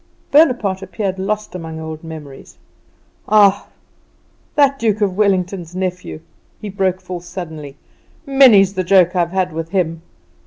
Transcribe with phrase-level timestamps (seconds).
[0.31, 2.57] Bonaparte appeared lost among old memories.
[3.29, 3.67] "Ah,
[4.55, 6.21] that Duke of Wellington's nephew!"
[6.59, 7.75] he broke forth suddenly;
[8.25, 10.01] "many's the joke I've had with him.